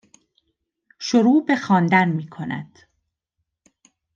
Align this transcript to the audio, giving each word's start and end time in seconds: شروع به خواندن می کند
شروع 0.99 1.45
به 1.45 1.55
خواندن 1.55 2.09
می 2.09 2.27
کند 2.29 2.79